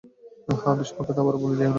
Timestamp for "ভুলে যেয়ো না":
1.37-1.69